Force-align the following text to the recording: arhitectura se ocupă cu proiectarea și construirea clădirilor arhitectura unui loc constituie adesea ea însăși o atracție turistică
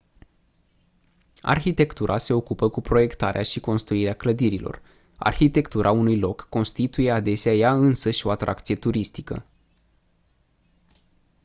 arhitectura 1.41 2.17
se 2.19 2.33
ocupă 2.33 2.69
cu 2.69 2.81
proiectarea 2.81 3.41
și 3.41 3.59
construirea 3.59 4.13
clădirilor 4.15 4.81
arhitectura 5.17 5.91
unui 5.91 6.19
loc 6.19 6.47
constituie 6.49 7.11
adesea 7.11 7.53
ea 7.53 7.73
însăși 7.73 8.27
o 8.27 8.29
atracție 8.31 8.75
turistică 8.75 9.45